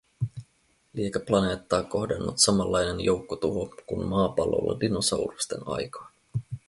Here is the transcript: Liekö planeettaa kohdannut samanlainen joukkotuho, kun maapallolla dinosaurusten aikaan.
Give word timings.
Liekö 0.93 1.19
planeettaa 1.27 1.83
kohdannut 1.83 2.35
samanlainen 2.37 3.01
joukkotuho, 3.01 3.73
kun 3.85 4.05
maapallolla 4.05 4.79
dinosaurusten 4.79 5.59
aikaan. 5.65 6.11